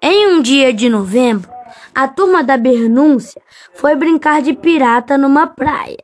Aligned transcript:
Em 0.00 0.26
um 0.28 0.42
dia 0.42 0.72
de 0.72 0.88
novembro, 0.88 1.50
a 1.94 2.08
turma 2.08 2.42
da 2.42 2.56
Bernúncia 2.56 3.40
foi 3.74 3.94
brincar 3.94 4.42
de 4.42 4.52
pirata 4.52 5.16
numa 5.16 5.46
praia, 5.46 6.02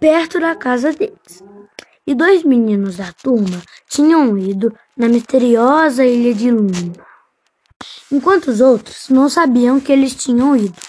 perto 0.00 0.40
da 0.40 0.54
casa 0.54 0.92
deles. 0.92 1.42
E 2.06 2.14
dois 2.14 2.42
meninos 2.42 2.96
da 2.96 3.12
turma 3.12 3.62
tinham 3.88 4.36
ido 4.38 4.74
na 4.96 5.08
misteriosa 5.08 6.04
ilha 6.04 6.34
de 6.34 6.50
Luna, 6.50 6.94
enquanto 8.10 8.48
os 8.48 8.60
outros 8.60 9.08
não 9.08 9.28
sabiam 9.28 9.78
que 9.78 9.92
eles 9.92 10.14
tinham 10.14 10.56
ido. 10.56 10.80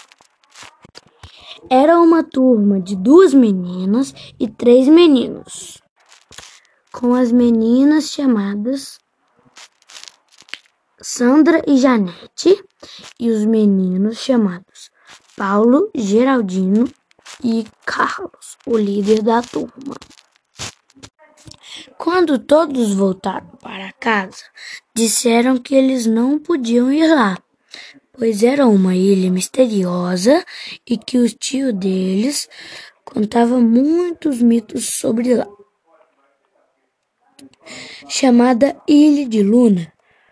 Era 1.70 2.00
uma 2.00 2.24
turma 2.24 2.80
de 2.80 2.96
duas 2.96 3.32
meninas 3.32 4.14
e 4.40 4.48
três 4.48 4.88
meninos, 4.88 5.80
com 6.90 7.14
as 7.14 7.30
meninas 7.30 8.10
chamadas 8.10 8.98
Sandra 11.02 11.62
e 11.66 11.78
Janete, 11.78 12.62
e 13.18 13.30
os 13.30 13.46
meninos 13.46 14.18
chamados 14.18 14.90
Paulo, 15.34 15.90
Geraldino 15.94 16.84
e 17.42 17.66
Carlos, 17.86 18.58
o 18.66 18.76
líder 18.76 19.22
da 19.22 19.40
turma. 19.40 19.96
Quando 21.96 22.38
todos 22.38 22.92
voltaram 22.92 23.48
para 23.62 23.92
casa, 23.94 24.44
disseram 24.94 25.56
que 25.56 25.74
eles 25.74 26.04
não 26.04 26.38
podiam 26.38 26.92
ir 26.92 27.08
lá, 27.08 27.38
pois 28.12 28.42
era 28.42 28.66
uma 28.66 28.94
ilha 28.94 29.30
misteriosa 29.30 30.44
e 30.86 30.98
que 30.98 31.16
o 31.16 31.26
tio 31.30 31.72
deles 31.72 32.46
contava 33.06 33.58
muitos 33.58 34.42
mitos 34.42 34.86
sobre 34.96 35.34
lá. 35.34 35.48
Chamada 38.06 38.76
Ilha 38.86 39.26
de 39.26 39.42
Luna, 39.42 39.90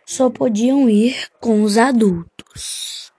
só 0.08 0.30
podiam 0.30 0.88
ir 0.88 1.30
com 1.38 1.62
os 1.62 1.76
adultos. 1.76 3.12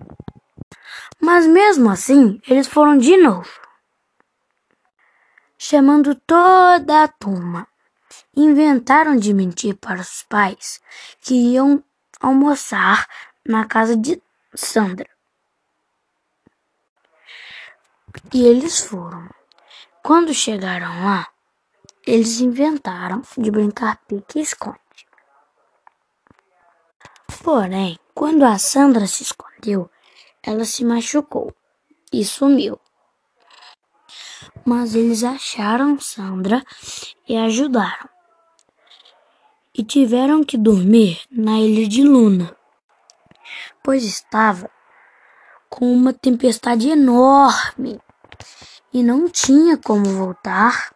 Mas 1.21 1.45
mesmo 1.45 1.87
assim, 1.87 2.41
eles 2.47 2.67
foram 2.67 2.97
de 2.97 3.15
novo, 3.15 3.61
chamando 5.55 6.15
toda 6.15 7.03
a 7.03 7.07
turma. 7.07 7.67
Inventaram 8.35 9.17
de 9.17 9.33
mentir 9.35 9.75
para 9.75 10.01
os 10.01 10.23
pais 10.23 10.81
que 11.21 11.35
iam 11.35 11.83
almoçar 12.19 13.07
na 13.45 13.65
casa 13.65 13.95
de 13.95 14.19
Sandra. 14.55 15.09
E 18.33 18.43
eles 18.43 18.79
foram. 18.79 19.29
Quando 20.01 20.33
chegaram 20.33 21.05
lá, 21.05 21.27
eles 22.07 22.39
inventaram 22.39 23.21
de 23.37 23.51
brincar 23.51 23.97
pique-esconde. 24.07 24.88
Porém, 27.43 27.97
quando 28.13 28.43
a 28.43 28.57
Sandra 28.57 29.05
se 29.05 29.23
escondeu, 29.23 29.89
ela 30.43 30.65
se 30.65 30.83
machucou 30.83 31.53
e 32.11 32.25
sumiu. 32.25 32.79
Mas 34.65 34.95
eles 34.95 35.23
acharam 35.23 35.99
Sandra 35.99 36.63
e 37.27 37.37
ajudaram. 37.37 38.09
E 39.73 39.83
tiveram 39.83 40.43
que 40.43 40.57
dormir 40.57 41.21
na 41.31 41.59
ilha 41.59 41.87
de 41.87 42.03
Luna, 42.03 42.55
pois 43.83 44.03
estava 44.03 44.69
com 45.69 45.93
uma 45.93 46.11
tempestade 46.11 46.89
enorme 46.89 48.01
e 48.91 49.03
não 49.03 49.29
tinha 49.29 49.77
como 49.77 50.05
voltar. 50.05 50.93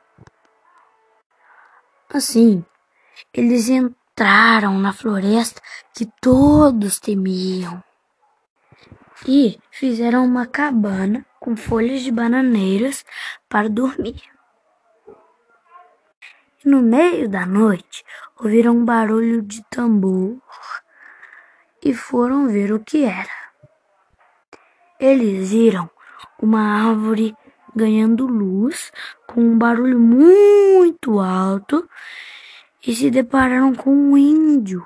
Assim, 2.10 2.66
eles 3.34 3.70
entraram 3.70 4.03
entraram 4.14 4.78
na 4.78 4.94
floresta 4.94 5.60
que 5.92 6.06
todos 6.22 7.00
temiam 7.00 7.84
e 9.28 9.60
fizeram 9.72 10.24
uma 10.24 10.46
cabana 10.46 11.26
com 11.40 11.58
folhas 11.58 12.02
de 12.02 12.12
bananeiras 12.12 13.04
para 13.50 13.68
dormir. 13.68 14.22
no 16.64 16.82
meio 16.82 17.28
da 17.28 17.46
noite, 17.46 18.06
ouviram 18.40 18.78
um 18.78 18.86
barulho 18.86 19.42
de 19.42 19.64
tambor 19.64 20.38
e 21.84 21.94
foram 21.94 22.48
ver 22.48 22.72
o 22.72 22.80
que 22.80 23.04
era. 23.04 23.36
Eles 25.00 25.50
viram 25.50 25.90
uma 26.40 26.90
árvore 26.90 27.36
ganhando 27.76 28.28
luz 28.28 28.92
com 29.28 29.42
um 29.42 29.58
barulho 29.58 30.00
muito 30.00 31.20
alto 31.20 31.90
e 32.86 32.96
se 32.96 33.10
depararam 33.10 33.74
com 33.74 33.90
um 33.90 34.18
índio. 34.18 34.86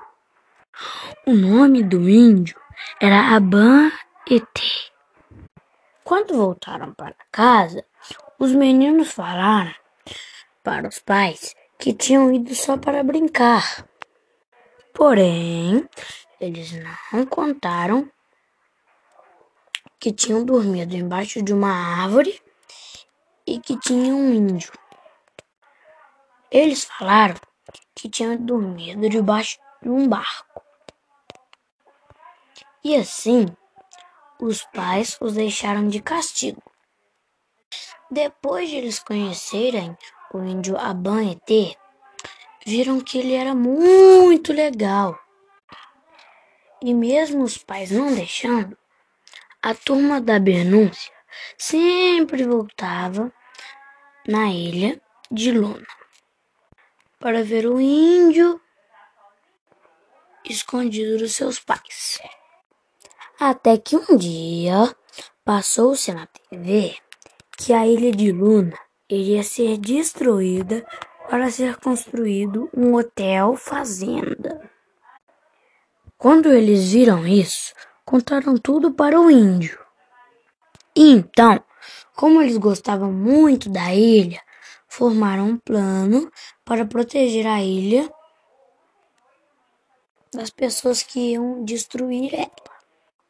O 1.26 1.32
nome 1.32 1.82
do 1.82 2.08
índio 2.08 2.58
era 3.00 3.34
Aban 3.34 3.90
Ete. 4.30 4.92
Quando 6.04 6.36
voltaram 6.36 6.94
para 6.94 7.16
casa, 7.30 7.84
os 8.38 8.52
meninos 8.52 9.10
falaram 9.10 9.74
para 10.62 10.88
os 10.88 10.98
pais 11.00 11.54
que 11.78 11.92
tinham 11.92 12.32
ido 12.32 12.54
só 12.54 12.76
para 12.76 13.02
brincar. 13.02 13.84
Porém, 14.94 15.88
eles 16.40 16.72
não 17.12 17.26
contaram 17.26 18.10
que 19.98 20.12
tinham 20.12 20.44
dormido 20.44 20.94
embaixo 20.94 21.42
de 21.42 21.52
uma 21.52 21.70
árvore 21.70 22.40
e 23.46 23.58
que 23.58 23.78
tinha 23.78 24.14
um 24.14 24.32
índio. 24.32 24.72
Eles 26.50 26.84
falaram 26.84 27.34
que 27.94 28.08
tinham 28.08 28.36
dormido 28.36 29.08
debaixo 29.08 29.58
de 29.82 29.88
um 29.88 30.08
barco. 30.08 30.62
E 32.84 32.94
assim, 32.96 33.46
os 34.40 34.62
pais 34.72 35.18
os 35.20 35.34
deixaram 35.34 35.88
de 35.88 36.00
castigo. 36.00 36.62
Depois 38.10 38.70
de 38.70 38.76
eles 38.76 38.98
conhecerem 38.98 39.96
o 40.32 40.38
índio 40.38 40.76
Abanete, 40.78 41.76
viram 42.64 43.00
que 43.00 43.18
ele 43.18 43.34
era 43.34 43.54
muito 43.54 44.52
legal. 44.52 45.18
E 46.80 46.94
mesmo 46.94 47.42
os 47.42 47.58
pais 47.58 47.90
não 47.90 48.14
deixando, 48.14 48.78
a 49.60 49.74
turma 49.74 50.20
da 50.20 50.38
Benúncia 50.38 51.12
sempre 51.58 52.44
voltava 52.44 53.32
na 54.26 54.46
ilha 54.46 55.00
de 55.30 55.50
Luna 55.50 55.98
para 57.18 57.42
ver 57.42 57.66
o 57.66 57.80
índio 57.80 58.60
escondido 60.44 61.18
dos 61.18 61.34
seus 61.34 61.58
pais. 61.58 62.18
Até 63.38 63.76
que 63.76 63.96
um 63.96 64.16
dia 64.16 64.94
passou-se 65.44 66.12
na 66.12 66.26
TV 66.26 66.96
que 67.56 67.72
a 67.72 67.86
ilha 67.86 68.12
de 68.12 68.30
Luna 68.30 68.78
iria 69.08 69.42
ser 69.42 69.78
destruída 69.78 70.86
para 71.28 71.50
ser 71.50 71.76
construído 71.76 72.70
um 72.74 72.94
hotel 72.94 73.56
fazenda. 73.56 74.70
Quando 76.16 76.52
eles 76.52 76.92
viram 76.92 77.26
isso, 77.26 77.74
contaram 78.04 78.56
tudo 78.56 78.92
para 78.92 79.20
o 79.20 79.30
índio. 79.30 79.78
E 80.96 81.12
então, 81.12 81.62
como 82.16 82.42
eles 82.42 82.56
gostavam 82.56 83.12
muito 83.12 83.68
da 83.68 83.94
ilha, 83.94 84.40
formaram 84.88 85.50
um 85.50 85.56
plano 85.58 86.30
para 86.68 86.84
proteger 86.84 87.46
a 87.46 87.62
ilha 87.62 88.12
das 90.30 90.50
pessoas 90.50 91.02
que 91.02 91.32
iam 91.32 91.64
destruir 91.64 92.34
ela. 92.34 92.78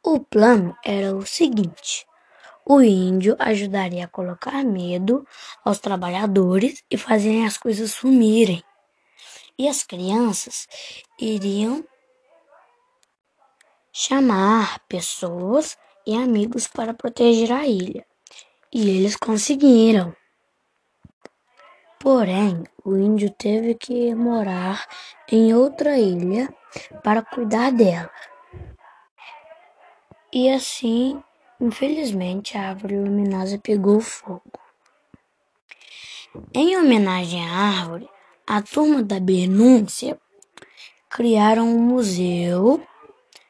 O 0.03 0.19
plano 0.19 0.77
era 0.85 1.15
o 1.15 1.25
seguinte: 1.25 2.05
o 2.67 2.83
índio 2.83 3.37
ajudaria 3.39 4.07
a 4.07 4.09
colocar 4.09 4.65
medo 4.65 5.25
aos 5.65 5.79
trabalhadores 5.79 6.83
e 6.91 6.97
fazerem 6.97 7.47
as 7.47 7.57
coisas 7.57 7.93
sumirem. 7.93 8.61
E 9.57 9.69
as 9.69 9.85
crianças 9.85 10.67
iriam 11.21 11.85
chamar 13.93 14.81
pessoas 14.89 15.79
e 16.05 16.17
amigos 16.17 16.67
para 16.67 16.93
proteger 16.93 17.53
a 17.53 17.65
ilha. 17.69 18.05
E 18.73 18.91
eles 18.91 19.15
conseguiram. 19.15 20.18
Porém, 22.01 22.65
o 22.85 22.97
índio 22.97 23.31
teve 23.31 23.75
que 23.75 24.15
morar 24.15 24.87
em 25.31 25.53
outra 25.53 25.99
ilha 25.99 26.49
para 27.03 27.23
cuidar 27.23 27.73
dela. 27.73 28.11
E 30.33 30.49
assim, 30.51 31.23
infelizmente, 31.61 32.57
a 32.57 32.69
árvore 32.69 32.97
luminosa 32.97 33.59
pegou 33.59 34.01
fogo. 34.01 34.43
Em 36.55 36.77
homenagem 36.77 37.45
à 37.49 37.53
árvore, 37.53 38.09
a 38.47 38.63
turma 38.63 39.03
da 39.03 39.19
Benúncia 39.19 40.19
criaram 41.11 41.69
um 41.69 41.81
museu 41.81 42.87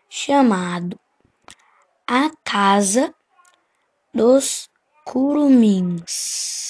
chamado 0.09 0.99
A 2.07 2.31
Casa 2.43 3.15
dos 4.15 4.71
Curumins. 5.05 6.68